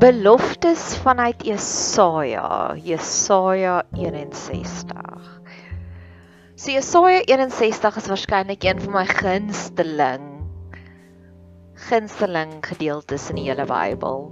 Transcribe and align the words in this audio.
Beloftes 0.00 0.96
vanuit 0.96 1.42
Jesaja, 1.44 2.72
Jesaja 2.80 3.82
61. 3.92 5.42
So 6.56 6.70
Jesaja 6.72 7.20
61 7.26 7.96
is 7.96 8.08
waarskynlik 8.08 8.64
een 8.64 8.80
van 8.80 8.94
my 8.94 9.04
gunsteling 9.04 10.24
gunsteling 11.90 12.64
gedeeltes 12.64 13.28
in 13.28 13.42
die 13.42 13.44
hele 13.50 13.68
Bybel. 13.68 14.24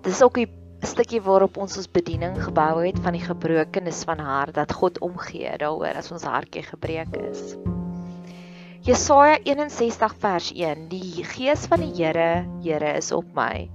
Dis 0.00 0.24
ook 0.24 0.40
'n 0.40 0.48
stukkie 0.80 1.20
waarop 1.20 1.60
ons 1.60 1.76
ons 1.76 1.92
bediening 1.92 2.40
gebou 2.40 2.86
het 2.86 2.96
van 3.04 3.12
die 3.12 3.26
gebrokenis 3.28 4.00
van 4.08 4.18
hart 4.18 4.54
dat 4.54 4.72
God 4.72 4.98
omgee 4.98 5.58
daaroor 5.58 5.92
as 5.92 6.12
ons 6.12 6.24
hartjie 6.24 6.64
gebreek 6.64 7.16
is. 7.28 7.56
Jesaja 8.80 9.36
61 9.44 10.14
vers 10.18 10.52
1 10.56 10.88
Die 10.88 11.24
gees 11.24 11.68
van 11.68 11.80
die 11.80 11.92
Here, 12.00 12.48
Here 12.64 12.96
is 12.96 13.12
op 13.12 13.28
my 13.34 13.68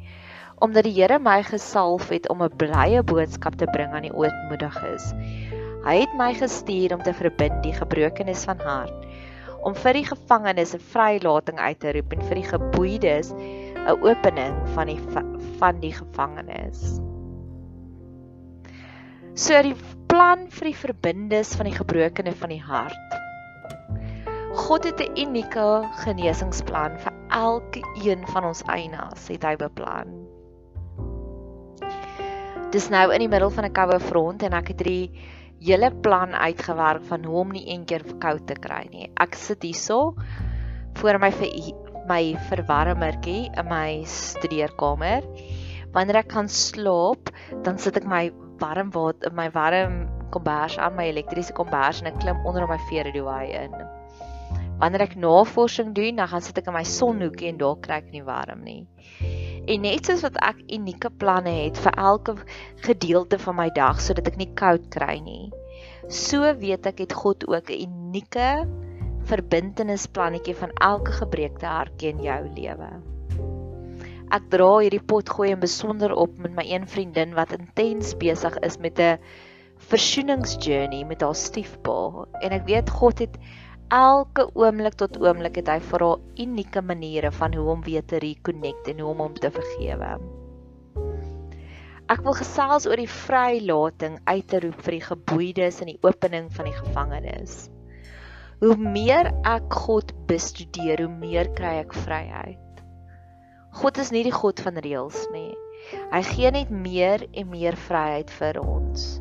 omdat 0.60 0.88
die 0.88 0.96
Here 0.96 1.20
my 1.22 1.44
gesalf 1.46 2.10
het 2.10 2.30
om 2.30 2.42
'n 2.44 2.58
blye 2.58 3.04
boodskap 3.04 3.56
te 3.56 3.68
bring 3.72 3.94
aan 3.94 4.08
die 4.08 4.14
ootmoediges. 4.14 5.14
Hy 5.86 5.96
het 6.02 6.14
my 6.18 6.34
gestuur 6.34 6.94
om 6.94 7.04
te 7.04 7.14
verbind 7.14 7.64
die 7.64 7.74
gebrokenes 7.74 8.46
van 8.46 8.60
hart, 8.60 9.06
om 9.62 9.76
vir 9.76 9.94
die 9.94 10.06
gevangenes 10.06 10.74
'n 10.74 10.80
vrylating 10.80 11.60
uit 11.60 11.80
te 11.80 11.92
roep 11.94 12.14
en 12.14 12.22
vir 12.22 12.36
die 12.36 12.50
geboeides 12.50 13.34
'n 13.34 14.02
opening 14.02 14.56
van 14.74 14.88
die 14.88 15.00
van 15.60 15.80
die 15.80 15.94
gevangenes. 15.94 17.00
So 19.34 19.62
die 19.62 19.76
plan 20.08 20.48
vir 20.50 20.66
die 20.66 20.76
verbindes 20.76 21.56
van 21.56 21.66
die 21.66 21.78
gebrokene 21.78 22.34
van 22.34 22.50
die 22.50 22.62
hart. 22.62 23.18
God 24.58 24.84
het 24.84 25.00
'n 25.00 25.18
unieke 25.18 25.86
genesingsplan 26.04 26.98
vir 26.98 27.14
elke 27.30 27.82
een 28.04 28.28
van 28.28 28.46
ons 28.46 28.64
einas, 28.66 29.28
het 29.28 29.44
hy 29.44 29.56
beplan. 29.56 30.27
Dis 32.68 32.90
nou 32.92 33.06
in 33.16 33.24
die 33.24 33.30
middel 33.32 33.52
van 33.56 33.64
'n 33.64 33.72
koue 33.72 33.98
front 34.04 34.44
en 34.44 34.54
ek 34.54 34.74
het 34.74 34.82
hierdie 34.84 35.12
hele 35.64 35.88
plan 36.04 36.34
uitgewerk 36.36 37.06
van 37.08 37.24
hoe 37.24 37.38
om 37.40 37.54
nie 37.56 37.64
eendag 37.72 38.04
koud 38.20 38.44
te 38.48 38.58
kry 38.60 38.82
nie. 38.92 39.08
Ek 39.16 39.36
sit 39.36 39.64
hierso 39.64 40.16
voor 41.00 41.20
my 41.20 41.32
my 42.10 42.36
verwarmertjie 42.50 43.48
in 43.56 43.68
my 43.70 44.04
studeerkamer. 44.04 45.24
Wanneer 45.94 46.18
ek 46.18 46.28
kan 46.28 46.50
slaap, 46.50 47.32
dan 47.64 47.80
sit 47.80 47.96
ek 47.96 48.06
my 48.06 48.32
warm 48.60 48.92
water 48.92 49.32
my 49.32 49.50
warm 49.50 50.10
kombers 50.32 50.78
aan 50.78 50.96
my 50.96 51.08
elektriese 51.08 51.54
kombers 51.54 52.02
en 52.02 52.12
ek 52.12 52.20
klim 52.20 52.46
onder 52.46 52.68
my 52.68 52.78
veeredooi 52.90 53.48
in. 53.64 53.72
Wanneer 54.80 55.08
ek 55.08 55.16
navorsing 55.16 55.96
doen, 55.96 56.20
dan 56.20 56.28
gaan 56.28 56.42
sit 56.42 56.58
ek 56.58 56.68
in 56.68 56.74
my 56.74 56.84
sonhoekie 56.84 57.48
en 57.48 57.58
daar 57.58 57.80
kry 57.80 58.04
ek 58.04 58.12
nie 58.12 58.24
warm 58.24 58.64
nie. 58.64 58.88
En 59.68 59.82
net 59.84 60.08
soos 60.08 60.24
wat 60.24 60.38
ek 60.48 60.62
unieke 60.72 61.10
planne 61.20 61.52
het 61.66 61.80
vir 61.84 61.98
elke 62.00 62.38
gedeelte 62.86 63.40
van 63.42 63.58
my 63.60 63.68
dag 63.76 64.00
sodat 64.02 64.30
ek 64.32 64.38
nie 64.40 64.52
koud 64.56 64.86
kry 64.94 65.18
nie. 65.24 65.52
So 66.08 66.48
weet 66.62 66.88
ek 66.88 67.02
het 67.04 67.14
God 67.14 67.44
ook 67.52 67.70
'n 67.70 67.84
unieke 67.84 68.68
verbintenisplannetjie 69.28 70.56
van 70.56 70.72
elke 70.80 71.12
gebreekte 71.12 71.68
hartjie 71.68 72.14
in 72.14 72.24
jou 72.24 72.42
lewe. 72.56 72.90
Ek 74.32 74.48
dra 74.52 74.72
hierdie 74.80 75.04
pot 75.04 75.30
gooi 75.30 75.52
en 75.52 75.60
besonder 75.60 76.16
op 76.16 76.38
met 76.38 76.56
my 76.56 76.64
een 76.68 76.88
vriendin 76.88 77.36
wat 77.36 77.52
intens 77.56 78.16
besig 78.20 78.56
is 78.64 78.78
met 78.78 79.00
'n 79.00 79.20
versoeningsjourney 79.92 81.04
met 81.04 81.22
haar 81.22 81.36
stiefpa 81.36 82.26
en 82.42 82.52
ek 82.52 82.66
weet 82.66 82.90
God 82.90 83.20
het 83.20 83.38
elke 83.94 84.44
oomblik 84.54 84.98
tot 85.00 85.16
oomblik 85.22 85.62
het 85.62 85.70
hy 85.72 85.78
vir 85.80 86.04
haar 86.04 86.42
unieke 86.44 86.82
maniere 86.84 87.32
van 87.32 87.54
hoe 87.56 87.68
om 87.72 87.84
weer 87.86 88.04
te 88.04 88.20
reconnect 88.20 88.90
en 88.92 89.00
hoe 89.00 89.12
om 89.14 89.24
hom 89.24 89.36
te 89.40 89.52
vergewe. 89.52 90.10
Ek 92.08 92.24
wil 92.24 92.36
gesels 92.40 92.88
oor 92.88 93.00
die 93.00 93.12
vrylating 93.12 94.20
uit 94.28 94.48
te 94.48 94.62
roep 94.64 94.80
vir 94.84 94.96
die 94.96 95.06
geboeides 95.08 95.82
en 95.84 95.92
die 95.92 96.00
opening 96.08 96.48
van 96.56 96.70
die 96.70 96.76
gevangenes. 96.76 97.56
Hoe 98.64 98.78
meer 98.80 99.32
ek 99.48 99.76
God 99.88 100.12
bestudeer, 100.28 101.04
hoe 101.04 101.12
meer 101.12 101.52
kry 101.56 101.78
ek 101.84 101.96
vryheid. 102.08 102.82
God 103.78 104.00
is 104.02 104.12
nie 104.16 104.24
die 104.26 104.36
God 104.36 104.60
van 104.64 104.80
reëls 104.84 105.28
nie. 105.36 105.52
Hy 106.12 106.24
gee 106.32 106.52
net 106.52 106.72
meer 106.74 107.28
en 107.34 107.52
meer 107.52 107.78
vryheid 107.88 108.32
vir 108.40 108.60
ons 108.64 109.18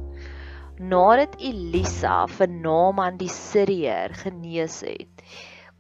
nadat 0.79 1.37
Elisa 1.41 2.27
vir 2.29 2.49
Naaman 2.53 3.19
die 3.21 3.31
Siriër 3.33 4.15
genees 4.23 4.83
het. 4.87 5.23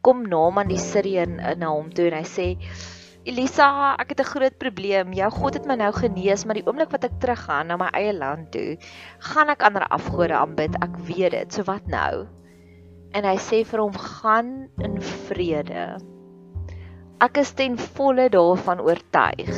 Kom 0.00 0.22
Naaman 0.30 0.68
die 0.70 0.80
Siriër 0.80 1.56
na 1.58 1.72
hom 1.72 1.90
toe 1.92 2.08
en 2.10 2.18
hy 2.20 2.26
sê 2.28 2.48
Elisa, 3.26 3.96
ek 3.98 4.14
het 4.14 4.20
'n 4.20 4.30
groot 4.32 4.58
probleem. 4.58 5.12
Jou 5.12 5.30
God 5.30 5.54
het 5.54 5.66
my 5.66 5.74
nou 5.74 5.92
genees, 5.92 6.44
maar 6.46 6.54
die 6.54 6.66
oomblik 6.66 6.92
wat 6.92 7.04
ek 7.04 7.18
teruggaan 7.18 7.66
na 7.66 7.76
my 7.76 7.88
eie 7.92 8.12
land 8.12 8.52
toe, 8.52 8.78
gaan 9.18 9.50
ek 9.50 9.62
ander 9.62 9.82
afgode 9.90 10.34
aanbid. 10.34 10.76
Ek 10.80 10.94
weet 11.08 11.32
dit. 11.32 11.52
So 11.52 11.62
wat 11.66 11.86
nou? 11.88 12.28
En 13.12 13.24
hy 13.24 13.36
sê 13.36 13.64
vir 13.64 13.80
hom: 13.80 13.92
"Gaan 13.92 14.68
in 14.78 15.00
vrede." 15.00 15.98
Ek 17.20 17.38
is 17.38 17.52
ten 17.52 17.76
volle 17.78 18.28
daarvan 18.28 18.80
oortuig 18.80 19.56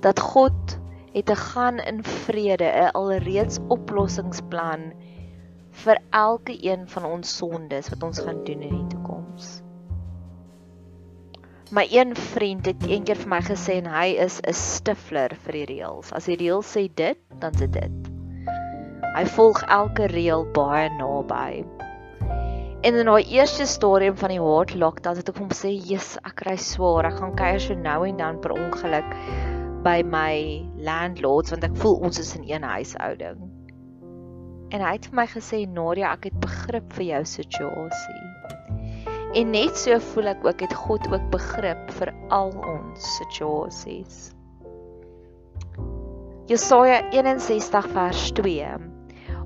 dat 0.00 0.20
God 0.20 0.78
het 1.18 1.26
te 1.26 1.36
gaan 1.36 1.78
in 1.78 2.02
vrede, 2.04 2.64
'n 2.64 2.90
alreeds 2.94 3.58
oplossingsplan 3.68 4.92
vir 5.84 5.98
elke 6.10 6.54
een 6.64 6.88
van 6.88 7.04
ons 7.04 7.36
sondes 7.36 7.88
wat 7.88 8.02
ons 8.02 8.18
gaan 8.18 8.44
doen 8.44 8.62
in 8.62 8.76
die 8.76 8.86
toekoms. 8.86 9.62
My 11.70 11.84
een 11.90 12.16
vriend 12.16 12.66
het 12.66 12.86
eendag 12.86 13.18
vir 13.20 13.28
my 13.28 13.40
gesê 13.44 13.74
en 13.82 13.90
hy 13.92 14.06
is 14.24 14.40
'n 14.40 14.54
stifler 14.56 15.34
vir 15.44 15.52
die 15.52 15.66
reëls. 15.72 16.12
As 16.12 16.24
die 16.24 16.36
reël 16.36 16.62
sê 16.62 16.88
dit, 16.94 17.18
dan 17.40 17.52
is 17.52 17.68
dit. 17.70 18.08
Hy 19.16 19.24
volg 19.36 19.62
elke 19.62 20.06
reël 20.06 20.46
baie 20.54 20.88
naby. 20.96 21.64
En 22.80 22.94
in 22.94 23.06
daai 23.06 23.24
eerste 23.26 23.66
stadium 23.66 24.16
van 24.16 24.28
die 24.28 24.40
hard 24.40 24.74
lockdown 24.74 25.16
het 25.16 25.28
ek 25.28 25.36
hom 25.36 25.50
sê, 25.50 25.74
"Jesus, 25.74 26.16
ek 26.24 26.36
kry 26.36 26.56
swaar. 26.56 27.06
Ek 27.06 27.18
gaan 27.18 27.36
kuier 27.36 27.60
so 27.60 27.74
nou 27.74 28.06
en 28.06 28.16
dan 28.16 28.40
per 28.40 28.52
ongeluk." 28.52 29.57
By 29.84 30.02
my 30.02 30.64
landlords 30.76 31.50
want 31.54 31.64
ek 31.64 31.76
voel 31.82 32.00
ons 32.08 32.18
is 32.18 32.34
in 32.36 32.46
een 32.48 32.62
huishouding. 32.62 33.38
En 34.68 34.82
hy 34.84 34.92
het 34.96 35.06
vir 35.08 35.16
my 35.16 35.26
gesê, 35.26 35.66
"Nadia, 35.66 36.12
ek 36.12 36.24
het 36.24 36.40
begrip 36.40 36.92
vir 36.92 37.04
jou 37.04 37.24
situasie." 37.24 38.24
En 39.34 39.50
net 39.50 39.76
so 39.76 39.98
voel 39.98 40.26
ek 40.32 40.44
ook 40.44 40.60
het 40.60 40.74
God 40.74 41.08
ook 41.12 41.30
begrip 41.30 41.90
vir 41.90 42.14
al 42.28 42.52
ons 42.52 43.16
situasies. 43.18 44.32
Jesaja 46.48 47.02
61 47.12 47.88
vers 47.92 48.30
2 48.32 48.68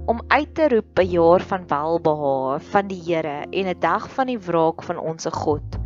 om 0.07 0.21
uit 0.29 0.55
te 0.55 0.69
roep 0.69 0.99
'n 0.99 1.11
jaar 1.11 1.41
van 1.41 1.67
welbehae 1.67 2.61
van 2.61 2.87
die 2.89 3.03
Here 3.03 3.47
en 3.51 3.67
'n 3.67 3.81
dag 3.81 4.11
van 4.11 4.27
die 4.27 4.39
wraak 4.39 4.83
van 4.83 4.99
ons 4.99 5.27
God 5.27 5.79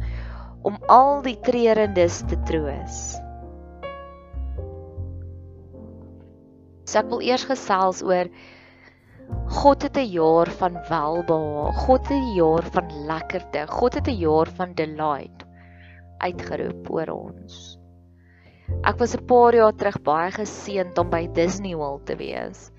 om 0.63 0.79
al 0.89 1.23
die 1.23 1.41
treurendes 1.41 2.23
te 2.29 2.37
troos. 2.43 3.26
So 6.87 7.01
ek 7.01 7.09
wil 7.11 7.25
eers 7.27 7.45
gesels 7.51 8.03
oor 8.07 8.29
God 9.59 9.83
het 9.83 9.97
'n 9.99 10.07
jaar 10.07 10.51
van 10.61 10.77
welbehae. 10.91 11.73
God 11.83 12.07
het 12.09 12.15
'n 12.19 12.35
jaar 12.37 12.65
van 12.77 12.93
lekkerte. 13.09 13.67
God 13.79 13.95
het 13.99 14.09
'n 14.09 14.19
jaar 14.23 14.47
van 14.59 14.75
delight 14.75 15.43
uitgeroep 16.19 16.91
oor 16.91 17.11
ons. 17.11 17.79
Ek 18.85 18.99
was 19.03 19.17
'n 19.17 19.27
paar 19.27 19.55
jaar 19.55 19.75
terug 19.75 19.99
baie 20.03 20.31
geseënd 20.31 20.99
om 20.99 21.11
by 21.11 21.27
Disney 21.33 21.75
World 21.75 22.07
te 22.07 22.17
wees. 22.17 22.71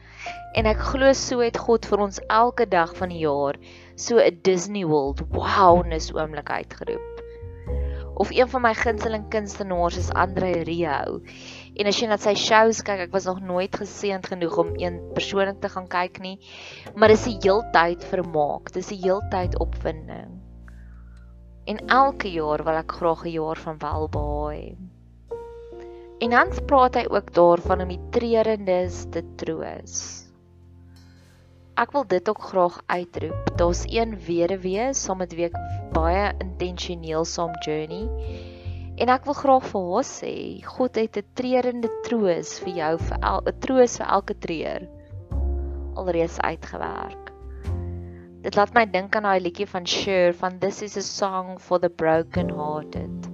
En 0.56 0.66
ek 0.66 0.80
glo 0.80 1.14
so 1.14 1.40
het 1.40 1.58
God 1.58 1.86
vir 1.86 2.00
ons 2.00 2.24
elke 2.30 2.66
dag 2.66 2.96
van 2.96 3.10
die 3.10 3.24
jaar 3.28 3.56
so 3.96 4.18
'n 4.18 4.40
Disney 4.42 4.86
World 4.86 5.22
wowness 5.30 6.14
oomblik 6.14 6.50
uitgeroep 6.50 7.18
of 8.18 8.30
een 8.32 8.50
van 8.50 8.62
my 8.62 8.74
gunsteling 8.74 9.30
kunstenaars 9.30 9.98
is 9.98 10.10
Andre 10.12 10.64
Rieu. 10.66 11.22
En 11.78 11.90
as 11.90 12.00
jy 12.02 12.08
na 12.10 12.18
sy 12.18 12.34
shows 12.34 12.82
kyk, 12.82 13.06
ek 13.06 13.14
was 13.14 13.28
nog 13.30 13.40
nooit 13.46 13.74
geseënd 13.74 14.26
genoeg 14.26 14.58
om 14.58 14.74
een 14.82 14.98
persoonlik 15.14 15.62
te 15.62 15.70
gaan 15.70 15.88
kyk 15.88 16.20
nie, 16.24 16.38
maar 16.96 17.14
dis 17.14 17.28
'n 17.28 17.40
heeltyd 17.42 18.04
vermaak, 18.04 18.74
dis 18.74 18.92
'n 18.92 19.02
heeltyd 19.04 19.60
opwinding. 19.60 20.42
En 21.66 21.78
elke 21.88 22.32
jaar 22.32 22.64
wil 22.64 22.78
ek 22.82 22.92
graag 22.92 23.26
'n 23.26 23.36
jaar 23.38 23.58
van 23.58 23.78
welbehae 23.78 24.56
hê. 24.58 24.78
En 26.20 26.30
dan 26.30 26.50
praat 26.66 26.96
hy 26.96 27.06
ook 27.10 27.34
daarvan 27.34 27.82
om 27.82 27.90
die 27.90 28.10
treurendes 28.10 29.06
te 29.12 29.22
troos 29.36 30.28
ek 31.78 31.94
wil 31.94 32.08
dit 32.10 32.30
ook 32.30 32.42
graag 32.42 32.78
uitroep. 32.90 33.52
Daar's 33.58 33.84
een 33.86 34.16
weduwee 34.26 34.94
saam 34.98 35.22
met 35.22 35.34
wie 35.38 35.46
ek 35.46 35.58
baie 35.94 36.32
intentioneel 36.42 37.26
saam 37.26 37.54
journey. 37.62 38.08
En 38.98 39.12
ek 39.14 39.28
wil 39.30 39.36
graag 39.38 39.66
vir 39.70 39.84
haar 39.92 40.06
sê, 40.10 40.36
God 40.66 40.96
het 40.98 41.18
'n 41.18 41.34
treurende 41.38 41.90
troos 42.06 42.60
vir 42.64 42.74
jou 42.82 42.94
vir 42.98 43.18
'n 43.22 43.60
troos 43.62 43.98
vir 43.98 44.08
elke 44.08 44.36
treur 44.46 44.88
alreeds 45.98 46.40
uitgewerk. 46.42 47.32
Dit 48.42 48.56
laat 48.56 48.74
my 48.74 48.86
dink 48.86 49.16
aan 49.16 49.28
daai 49.28 49.40
liedjie 49.40 49.68
van 49.70 49.86
Cher 49.86 50.34
van 50.34 50.58
This 50.60 50.82
is 50.82 50.98
a 50.98 51.02
song 51.02 51.60
for 51.60 51.80
the 51.80 51.90
broken 51.90 52.50
hearted. 52.50 53.30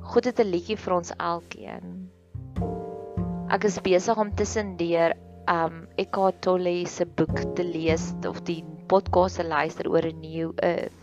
God 0.00 0.24
het 0.24 0.40
'n 0.40 0.50
liedjie 0.54 0.76
vir 0.76 0.94
ons 0.94 1.12
elkeen. 1.18 2.08
Ek 3.50 3.64
is 3.64 3.80
besig 3.80 4.16
om 4.16 4.34
tussendeur 4.34 5.12
um 5.48 5.86
Eckhart 5.96 6.40
Tolle 6.40 6.86
se 6.86 7.04
boek 7.04 7.54
te 7.54 7.64
lees 7.64 8.14
of 8.28 8.40
die 8.44 8.64
podcast 8.86 9.36
te 9.36 9.44
luister 9.44 9.88
oor 9.90 10.06
'n 10.08 10.20
new 10.20 10.52
earth. 10.56 11.00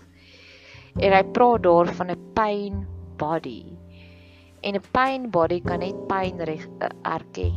En 0.97 1.12
hy 1.13 1.24
praat 1.24 1.63
daar 1.63 1.94
van 1.94 2.12
'n 2.12 2.33
pain 2.33 2.94
body. 3.18 3.78
En 4.62 4.76
'n 4.76 4.84
pain 4.92 5.30
body 5.30 5.62
kan 5.62 5.80
net 5.80 6.08
pyn 6.08 6.40
eh, 6.40 6.90
erken. 7.04 7.54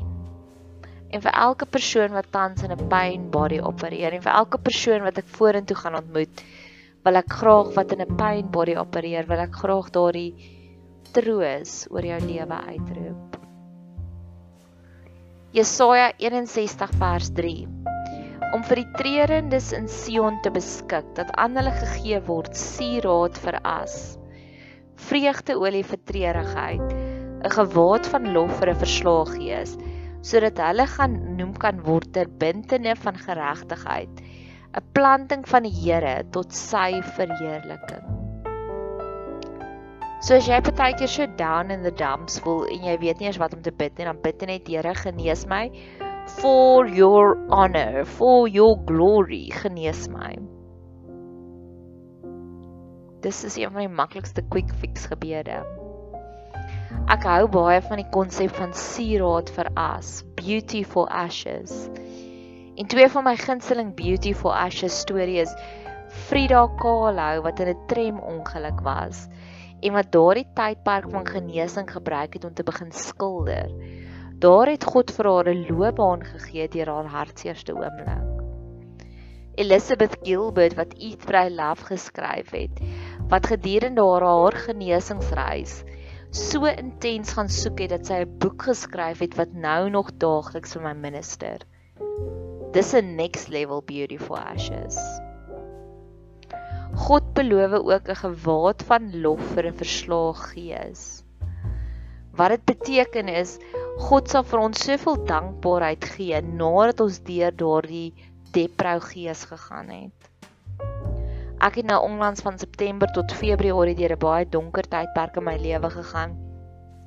En 1.11 1.21
vir 1.21 1.33
elke 1.33 1.67
persoon 1.67 2.13
wat 2.13 2.33
tans 2.33 2.63
in 2.63 2.73
'n 2.73 2.89
pain 2.89 3.31
body 3.31 3.59
opereer 3.61 4.13
en 4.13 4.23
vir 4.23 4.33
elke 4.33 4.59
persoon 4.59 5.03
wat 5.03 5.19
ek 5.19 5.29
vorentoe 5.39 5.77
gaan 5.77 5.97
ontmoet, 5.97 6.45
wil 7.05 7.17
ek 7.17 7.33
graag 7.33 7.75
wat 7.75 7.93
in 7.93 8.03
'n 8.03 8.17
pain 8.17 8.51
body 8.51 8.77
opereer, 8.77 9.27
wil 9.27 9.39
ek 9.39 9.55
graag 9.55 9.91
daardie 9.91 10.35
troos 11.13 11.87
oor 11.91 12.05
jou 12.05 12.21
lewe 12.21 12.59
uitroep. 12.73 13.39
Jesaja 15.57 16.13
61 16.19 16.91
vers 17.01 17.31
3 17.33 17.69
om 18.53 18.63
vir 18.69 18.81
die 18.83 18.93
treurendes 18.97 19.73
in 19.77 19.89
Sion 19.89 20.39
te 20.45 20.51
beskik 20.53 21.09
dat 21.17 21.33
aan 21.41 21.57
hulle 21.57 21.73
gegee 21.73 22.21
word 22.29 22.57
sieraad 22.57 23.37
vir 23.45 23.59
as 23.65 24.19
vreugdeolie 25.09 25.85
vir 25.91 26.01
treurigheid 26.11 26.93
'n 26.93 27.55
gewaad 27.57 28.07
van 28.13 28.33
lof 28.35 28.59
vir 28.61 28.73
'n 28.75 28.83
verslae 28.85 29.25
gees 29.35 29.77
sodat 30.31 30.59
hulle 30.59 30.87
gaan 30.87 31.19
noem 31.39 31.55
kan 31.65 31.83
word 31.87 32.13
ter 32.13 32.29
bintene 32.45 32.97
van 32.97 33.17
geregtigheid 33.27 34.23
'n 34.77 34.87
planting 34.93 35.49
van 35.49 35.63
die 35.63 35.77
Here 35.83 36.23
tot 36.31 36.53
sy 36.53 37.03
verheerliking 37.17 38.19
So 40.21 40.35
as 40.35 40.49
jy 40.51 40.59
partykeer 40.67 41.07
so 41.07 41.27
down 41.39 41.71
in 41.71 41.85
the 41.87 41.93
dumps 41.95 42.41
voel 42.43 42.65
en 42.67 42.83
jy 42.83 42.97
weet 42.99 43.21
nie 43.21 43.29
eens 43.29 43.39
wat 43.39 43.55
om 43.55 43.63
te 43.63 43.71
bid 43.71 43.95
nie, 43.99 44.05
dan 44.09 44.19
bid 44.25 44.43
net 44.51 44.67
Here 44.67 44.95
genees 44.95 45.47
my 45.47 45.71
for 46.41 46.87
your 46.87 47.39
honor, 47.49 48.05
for 48.05 48.49
your 48.49 48.77
glory, 48.91 49.49
genees 49.63 50.09
my. 50.11 50.35
Dis 53.21 53.45
is 53.45 53.57
een 53.57 53.71
van 53.75 53.83
die 53.83 53.91
maklikste 53.91 54.43
quick 54.49 54.71
fix 54.79 55.09
gebede. 55.11 55.63
Ek 57.11 57.25
hou 57.27 57.49
baie 57.51 57.81
van 57.83 57.99
die 57.99 58.11
konsep 58.15 58.53
van 58.55 58.75
sieraad 58.77 59.51
vir 59.57 59.71
as, 59.81 60.23
beauty 60.39 60.85
for 60.87 61.11
ashes. 61.11 61.89
En 62.79 62.87
twee 62.87 63.09
van 63.11 63.27
my 63.27 63.35
gunsteling 63.41 63.91
beauty 63.99 64.35
for 64.39 64.55
ashes 64.55 65.01
stories 65.03 65.51
Frida 66.29 66.63
Kahlo 66.79 67.43
wat 67.43 67.61
in 67.61 67.75
'n 67.75 67.87
tram 67.91 68.23
ongeluk 68.35 68.81
was 68.87 69.27
en 69.83 69.93
wat 69.99 70.13
daardie 70.15 70.47
tydperk 70.55 71.11
van 71.11 71.27
genesing 71.27 71.91
gebruik 71.91 72.39
het 72.39 72.45
om 72.45 72.55
te 72.55 72.63
begin 72.63 72.93
skilder. 72.93 73.69
Daar 74.39 74.71
het 74.71 74.85
God 74.85 75.11
vir 75.11 75.27
haar 75.33 75.49
'n 75.55 75.67
loopbaan 75.69 76.25
gegee 76.25 76.69
deur 76.69 76.89
haar 76.95 77.11
hartseerste 77.19 77.75
oomblik. 77.75 78.28
Elizabeth 79.59 80.17
Gilbert 80.23 80.77
wat 80.79 80.95
Eat 81.03 81.25
Pray 81.27 81.51
Love 81.51 81.89
geskryf 81.91 82.53
het, 82.55 82.83
wat 83.29 83.51
gedurende 83.51 84.05
haar 84.07 84.23
haar 84.23 84.57
genesingsreis 84.69 85.81
so 86.31 86.69
intens 86.69 87.33
gaan 87.33 87.49
soek 87.49 87.81
het 87.83 87.91
dat 87.91 88.07
sy 88.07 88.21
'n 88.23 88.39
boek 88.39 88.63
geskryf 88.69 89.19
het 89.25 89.35
wat 89.37 89.53
nou 89.53 89.91
nog 89.91 90.11
daagliks 90.21 90.77
vir 90.77 90.83
my 90.83 90.93
minister. 90.93 91.65
Dis 92.73 92.95
'n 92.95 93.17
next 93.17 93.49
level 93.49 93.83
beautiful 93.83 94.37
ashes. 94.37 94.99
God 96.95 97.35
beloof 97.35 97.73
ook 97.73 98.09
'n 98.09 98.23
gewaad 98.23 98.83
van 98.83 99.21
lof 99.23 99.41
vir 99.55 99.67
'n 99.67 99.81
verslae 99.83 100.35
gees. 100.35 101.25
Wat 102.37 102.51
dit 102.51 102.65
beteken 102.65 103.29
is 103.29 103.59
God 103.99 104.29
sal 104.29 104.45
vir 104.45 104.61
ons 104.61 104.85
soveel 104.85 105.25
dankbaarheid 105.25 106.05
gee 106.05 106.41
nadat 106.43 107.01
ons 107.01 107.19
deur 107.19 107.51
daardie 107.51 108.15
deprou 108.53 109.01
gees 109.01 109.45
gegaan 109.45 109.89
het. 109.89 110.31
Ek 111.59 111.81
het 111.81 111.87
nou 111.87 111.99
onlangs 112.07 112.41
van 112.41 112.59
September 112.59 113.11
tot 113.13 113.33
Februarie 113.35 113.95
deur 113.99 114.15
'n 114.17 114.19
baie 114.19 114.49
donker 114.49 114.89
tydperk 114.89 115.37
in 115.37 115.45
my 115.45 115.57
lewe 115.57 115.91
gegaan. 115.91 116.37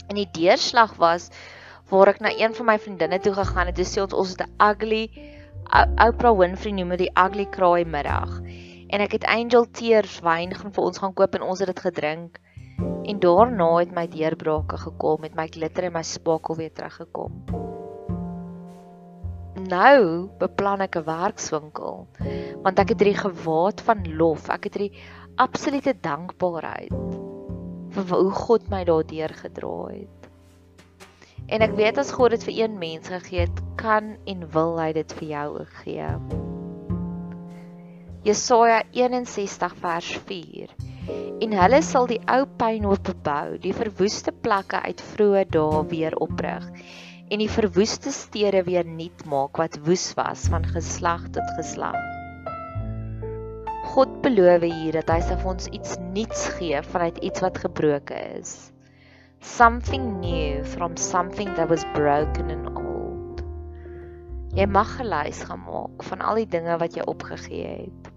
En 0.08 0.16
die 0.16 0.30
deurslag 0.32 0.96
was 0.96 1.30
waar 1.90 2.08
ek 2.08 2.20
na 2.20 2.32
een 2.38 2.56
van 2.56 2.66
my 2.66 2.80
vriendinne 2.80 3.20
toe 3.20 3.34
gegaan 3.34 3.68
het. 3.68 3.76
Dit 3.76 3.88
sê 3.88 4.02
ons 4.02 4.14
ons 4.14 4.30
het 4.30 4.42
'n 4.42 4.54
ugly 4.70 5.10
Oprah 6.08 6.38
Winfrey 6.38 6.74
noem 6.74 6.90
dit 6.90 7.00
die 7.00 7.14
ugly 7.16 7.46
kraai 7.46 7.86
middag 7.86 8.42
en 8.92 9.00
ek 9.00 9.14
het 9.16 9.26
Angel 9.26 9.70
Tears 9.72 10.20
wyn 10.20 10.52
gaan 10.56 10.74
vir 10.76 10.84
ons 10.84 11.00
gaan 11.00 11.14
koop 11.16 11.36
en 11.38 11.48
ons 11.48 11.60
het 11.64 11.72
dit 11.72 11.80
gedrink. 11.80 12.42
En 13.08 13.20
daarna 13.24 13.70
het 13.80 13.96
my 13.96 14.08
deurbrake 14.12 14.78
gekom 14.78 15.22
met 15.22 15.36
my 15.36 15.48
glitter 15.48 15.88
en 15.88 15.96
my 15.96 16.04
spakel 16.04 16.60
weer 16.60 16.74
teruggekom. 16.76 17.40
Nou 19.62 20.30
beplan 20.40 20.82
ek 20.82 20.96
'n 20.98 21.06
werkswinkel 21.06 22.08
want 22.64 22.80
ek 22.80 22.94
het 22.94 23.02
hierdie 23.02 23.22
gewaad 23.22 23.82
van 23.82 24.06
lof, 24.18 24.50
ek 24.50 24.64
het 24.70 24.78
hierdie 24.78 25.02
absolute 25.36 25.94
dankbaarheid 26.02 26.94
vir 27.92 28.06
hoe 28.16 28.32
God 28.32 28.70
my 28.72 28.84
daardeur 28.88 29.34
gedra 29.36 29.76
het. 29.92 30.30
En 31.52 31.62
ek 31.62 31.76
weet 31.76 31.98
as 31.98 32.14
God 32.16 32.32
dit 32.32 32.44
vir 32.48 32.56
een 32.64 32.78
mens 32.80 33.08
gegee 33.12 33.46
het, 33.46 33.62
kan 33.76 34.16
en 34.26 34.48
wil 34.54 34.80
hy 34.80 34.94
dit 34.94 35.14
vir 35.20 35.28
jou 35.28 35.48
ook 35.60 35.74
gee. 35.84 36.08
Jesaja 38.24 38.84
61 38.92 39.76
vers 39.76 40.12
4. 40.30 40.76
En 41.42 41.54
hulle 41.58 41.82
sal 41.82 42.08
die 42.08 42.22
ou 42.30 42.46
pynhoop 42.46 43.04
bebou, 43.04 43.58
die 43.58 43.74
verwoeste 43.74 44.32
plekke 44.32 44.80
uit 44.86 45.02
vroeë 45.02 45.48
dae 45.50 45.86
weer 45.90 46.16
oprig 46.22 46.70
en 47.32 47.40
die 47.40 47.52
verwoeste 47.52 48.12
stede 48.12 48.60
weer 48.68 48.88
nuut 48.88 49.24
maak 49.32 49.60
wat 49.62 49.78
woes 49.86 50.10
was 50.18 50.50
van 50.52 50.66
geslag 50.68 51.30
tot 51.32 51.48
geslag. 51.56 51.96
God 53.94 54.18
beloof 54.24 54.66
hier 54.68 54.98
dat 55.00 55.10
hy 55.14 55.22
vir 55.30 55.48
ons 55.54 55.70
iets 55.72 55.96
nuuts 56.12 56.44
gee 56.58 56.82
vanuit 56.92 57.18
iets 57.24 57.44
wat 57.44 57.62
gebroke 57.64 58.20
is. 58.36 58.72
Something 59.40 60.20
new 60.20 60.66
from 60.76 61.00
something 61.00 61.50
that 61.56 61.72
was 61.72 61.88
broken 61.96 62.52
and 62.52 62.68
old. 62.76 63.42
Jy 64.56 64.68
mag 64.68 64.92
gelys 65.00 65.42
gaan 65.48 65.64
maak 65.64 66.04
van 66.12 66.24
al 66.28 66.44
die 66.44 66.50
dinge 66.52 66.78
wat 66.84 67.00
jy 67.00 67.08
opgegee 67.08 67.76
het. 67.88 68.12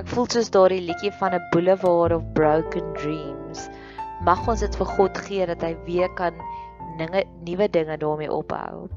Ek 0.00 0.08
voel 0.08 0.28
soos 0.32 0.48
daardie 0.54 0.80
liedjie 0.80 1.12
van 1.20 1.36
'n 1.36 1.44
boulevard 1.52 2.16
of 2.16 2.24
broken 2.32 2.92
dreams. 2.96 3.68
Mag 4.24 4.48
ons 4.48 4.64
dit 4.64 4.76
vir 4.80 4.94
God 4.96 5.18
gee 5.28 5.46
dat 5.46 5.60
hy 5.60 5.76
weer 5.84 6.08
kan 6.16 6.32
dinge 6.98 7.24
nuwe 7.44 7.68
dinge 7.70 7.96
daarmee 7.96 8.32
ophou. 8.32 8.88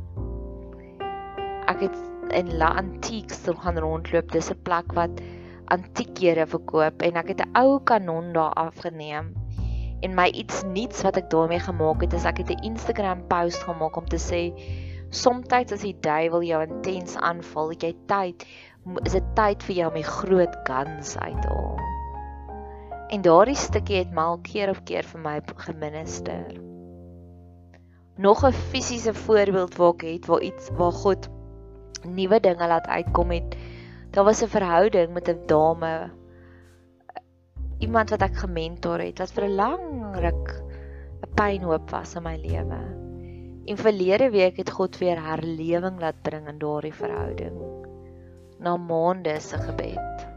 Ek 1.67 1.81
het 1.85 1.97
in 2.33 2.57
La 2.57 2.73
Antiques 2.77 3.43
toe 3.45 3.55
gaan 3.55 3.77
rondloop. 3.77 4.31
Dis 4.31 4.51
'n 4.51 4.61
plek 4.63 4.93
wat 4.93 5.21
antiekhede 5.73 6.45
verkoop 6.47 7.01
en 7.01 7.15
ek 7.15 7.27
het 7.27 7.41
'n 7.45 7.55
ou 7.57 7.79
kanon 7.83 8.33
daar 8.33 8.53
afgeneem. 8.53 9.33
En 10.01 10.15
my 10.15 10.27
iets 10.27 10.63
nuuts 10.63 11.01
wat 11.01 11.17
ek 11.17 11.29
daarmee 11.29 11.59
gemaak 11.59 12.01
het, 12.01 12.13
is 12.13 12.25
ek 12.25 12.37
het 12.37 12.49
'n 12.49 12.63
Instagram 12.63 13.27
post 13.27 13.63
gemaak 13.63 13.95
om 13.97 14.07
te 14.07 14.17
sê 14.17 14.53
Somstyds 15.09 15.73
as 15.73 15.81
die 15.81 15.95
duiwel 15.99 16.43
jou 16.43 16.61
intens 16.61 17.15
aanval, 17.17 17.69
het 17.69 17.81
jy 17.81 17.95
tyd, 18.05 18.45
is 19.05 19.11
dit 19.11 19.35
tyd 19.35 19.63
vir 19.63 19.75
jou 19.75 19.87
om 19.89 19.97
die 19.97 20.03
groot 20.03 20.55
guns 20.69 21.17
uit 21.17 21.41
te 21.41 21.47
haal. 21.47 21.79
En 23.09 23.21
daardie 23.21 23.55
stukkie 23.57 23.97
het 23.97 24.11
mal 24.13 24.37
keer 24.45 24.69
op 24.69 24.85
keer 24.85 25.03
vir 25.03 25.19
my 25.19 25.41
geminister. 25.55 26.68
Nog 28.19 28.43
'n 28.43 28.51
fisiese 28.51 29.13
voorbeeld 29.13 29.75
waar 29.75 29.93
ek 29.95 30.01
het 30.01 30.25
waar 30.25 30.41
iets 30.41 30.69
waar 30.75 30.91
God 30.91 31.29
nuwe 32.03 32.39
dinge 32.39 32.67
laat 32.67 32.87
uitkom 32.87 33.31
het. 33.31 33.55
Daar 34.11 34.23
was 34.23 34.41
'n 34.43 34.47
verhouding 34.47 35.13
met 35.13 35.29
'n 35.29 35.45
dame 35.45 36.11
iemand 37.79 38.09
wat 38.09 38.21
ek 38.21 38.35
gementor 38.35 38.99
het 38.99 39.19
wat 39.19 39.31
vir 39.31 39.43
'n 39.43 39.55
lang 39.55 40.15
ruk 40.15 40.63
'n 41.23 41.33
pynhoop 41.33 41.89
was 41.89 42.15
in 42.15 42.23
my 42.23 42.35
lewe. 42.35 42.81
En 43.65 43.77
verlede 43.77 44.29
week 44.29 44.57
het 44.57 44.71
God 44.71 44.97
weer 44.97 45.23
herlewing 45.23 45.99
laat 45.99 46.21
bring 46.21 46.47
in 46.47 46.57
daardie 46.57 46.93
verhouding. 46.93 47.55
Na 48.59 48.77
maande 48.77 49.39
se 49.39 49.57
gebed. 49.57 50.27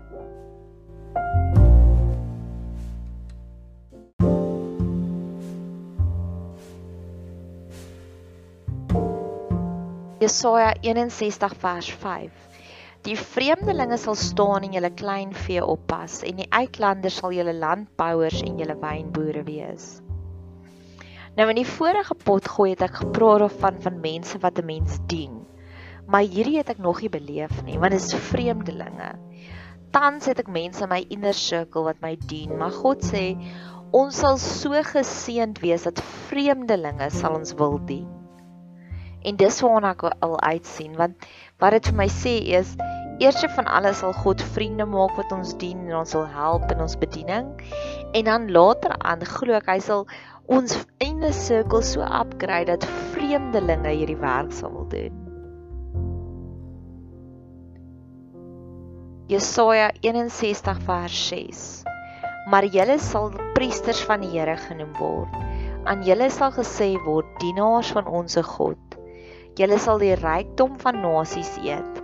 Jesaja 10.23 10.77
61 10.87 11.55
vers 11.59 11.89
5. 11.99 12.31
Die 13.03 13.17
vreemdelinge 13.19 13.97
sal 13.99 14.15
staan 14.15 14.63
en 14.63 14.77
julle 14.77 14.93
klein 14.95 15.33
vee 15.35 15.65
oppas 15.67 16.21
en 16.29 16.39
die 16.39 16.47
uitlanders 16.55 17.17
sal 17.19 17.35
julle 17.35 17.55
landbouers 17.59 18.45
en 18.47 18.61
julle 18.63 18.77
wynboere 18.79 19.43
wees. 19.49 19.89
Nou 21.35 21.49
in 21.51 21.59
die 21.59 21.67
vorige 21.67 22.15
pot 22.15 22.47
gooi 22.55 22.69
het 22.77 22.87
ek 22.87 23.01
gepraat 23.01 23.59
van 23.65 23.83
van 23.83 23.99
mense 24.07 24.39
wat 24.47 24.63
'n 24.63 24.71
mens 24.71 25.01
dien. 25.11 25.43
Maar 26.07 26.23
hierdie 26.23 26.59
het 26.61 26.71
ek 26.71 26.79
nog 26.79 27.03
nie 27.03 27.11
beleef 27.11 27.59
nie, 27.67 27.79
want 27.83 27.91
dit 27.91 28.01
is 28.07 28.15
vreemdelinge. 28.31 29.13
Tans 29.91 30.31
het 30.31 30.39
ek 30.39 30.47
mense 30.49 30.83
in 30.85 30.89
my 30.89 31.05
inner 31.09 31.35
circle 31.35 31.83
wat 31.83 32.01
my 32.01 32.15
dien, 32.27 32.57
maar 32.59 32.71
God 32.71 33.03
sê 33.03 33.35
ons 33.91 34.15
sal 34.15 34.39
so 34.39 34.71
geseënd 34.71 35.59
wees 35.59 35.83
dat 35.83 35.99
vreemdelinge 36.31 37.11
sal 37.11 37.35
ons 37.35 37.59
wil 37.59 37.81
dien. 37.87 38.22
En 39.23 39.39
dis 39.39 39.61
waarna 39.63 39.95
ek 39.97 40.09
al 40.11 40.41
uitsien, 40.41 40.97
want 40.99 41.31
wat 41.63 41.77
dit 41.79 41.93
vir 41.93 41.99
my 42.03 42.09
sê 42.11 42.37
is 42.59 42.77
Eerste 43.23 43.49
van 43.55 43.69
alles 43.71 44.01
sal 44.03 44.13
God 44.13 44.41
vriende 44.43 44.83
maak 44.89 45.13
wat 45.15 45.31
ons 45.31 45.53
dien 45.61 45.79
en 45.87 46.01
ons 46.01 46.11
sal 46.11 46.25
help 46.27 46.65
in 46.75 46.81
ons 46.83 46.97
bediening. 46.99 47.53
En 48.19 48.25
dan 48.27 48.49
later 48.51 48.97
aan 48.99 49.23
glo 49.29 49.55
ek 49.55 49.69
hy 49.71 49.77
sal 49.85 50.09
ons 50.51 50.75
einde 51.05 51.31
sirkel 51.37 51.85
so 51.87 52.03
upgrade 52.03 52.73
dat 52.73 52.87
vreemdelinge 53.13 53.93
hierdie 53.95 54.19
werk 54.19 54.51
sal 54.57 54.73
wil 54.75 54.89
doen. 54.91 55.21
Jesaja 59.31 59.93
61 60.03 60.83
vers 60.89 61.21
6. 61.29 61.63
Maar 62.51 62.67
julle 62.75 62.99
sal 62.99 63.31
priesters 63.55 64.03
van 64.09 64.25
die 64.27 64.33
Here 64.35 64.57
genoem 64.67 64.97
word. 64.99 65.39
Aan 65.87 66.03
julle 66.03 66.27
sal 66.31 66.51
gesê 66.59 66.97
word 67.07 67.31
dienaars 67.39 67.95
van 67.95 68.11
ons 68.11 68.35
God. 68.51 68.92
Julle 69.61 69.77
sal 69.79 69.99
die 70.01 70.15
rykdom 70.17 70.79
van 70.81 71.03
nasies 71.03 71.59
eet 71.61 72.01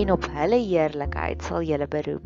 en 0.00 0.12
op 0.14 0.24
hulle 0.32 0.60
heerlikheid 0.62 1.44
sal 1.44 1.66
julle 1.66 1.88
beroem. 1.92 2.24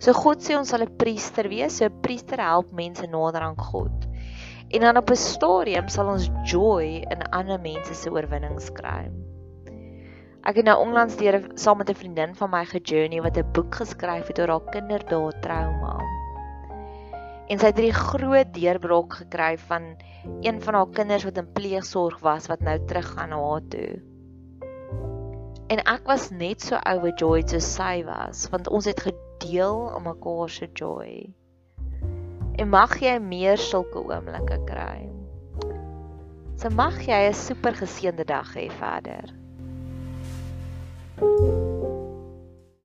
So 0.00 0.12
God 0.16 0.44
sê 0.44 0.56
ons 0.56 0.68
sal 0.68 0.84
'n 0.84 0.96
priester 1.00 1.48
wees, 1.48 1.78
so 1.78 1.84
'n 1.84 2.00
priester 2.04 2.40
help 2.40 2.72
mense 2.72 3.06
nader 3.06 3.40
aan 3.40 3.56
God. 3.56 4.06
En 4.68 4.80
dan 4.80 4.96
op 4.96 5.10
'n 5.10 5.16
stadium 5.16 5.88
sal 5.88 6.12
ons 6.12 6.30
joy 6.44 7.04
in 7.08 7.28
ander 7.32 7.60
mense 7.60 7.94
se 7.94 8.10
oorwinnings 8.10 8.70
kry. 8.72 9.10
Ek 10.44 10.56
het 10.56 10.64
nou 10.64 10.78
onlangs 10.80 11.16
deur 11.16 11.40
saam 11.54 11.78
met 11.78 11.90
'n 11.90 11.94
vriendin 11.94 12.34
van 12.34 12.50
my 12.50 12.64
gejourney 12.64 13.20
wat 13.22 13.36
'n 13.36 13.52
boek 13.52 13.74
geskryf 13.74 14.26
het 14.26 14.38
oor 14.38 14.48
haar 14.48 14.70
kinderdae 14.72 15.40
trauma. 15.40 16.19
En 17.50 17.58
sy 17.58 17.66
het 17.72 17.80
'n 17.82 17.90
groot 17.92 18.54
deurbraak 18.54 19.12
gekry 19.22 19.58
van 19.58 19.82
een 20.40 20.62
van 20.62 20.74
haar 20.74 20.90
kinders 20.94 21.24
wat 21.24 21.36
in 21.36 21.52
pleegsorg 21.52 22.18
was 22.18 22.46
wat 22.46 22.60
nou 22.60 22.78
terug 22.86 23.06
gaan 23.06 23.28
na 23.28 23.40
haar 23.42 23.64
toe. 23.68 24.02
En 25.66 25.78
ek 25.78 26.06
was 26.06 26.30
net 26.30 26.62
so 26.62 26.78
overjoyed 26.82 27.50
soos 27.50 27.74
sy 27.74 28.04
was 28.06 28.48
want 28.50 28.68
ons 28.68 28.84
het 28.84 29.00
gedeel 29.00 29.90
om 29.96 30.02
mekaar 30.02 30.48
se 30.48 30.68
joy. 30.72 31.34
En 32.54 32.68
mag 32.68 32.98
jy 33.00 33.18
meer 33.18 33.58
sulke 33.58 33.98
oomblikke 33.98 34.58
kry. 34.64 35.08
So 36.56 36.70
mag 36.70 37.02
jy 37.06 37.20
'n 37.28 37.34
super 37.34 37.74
geseënde 37.74 38.24
dag 38.24 38.54
hê 38.54 38.70
verder. 38.70 39.34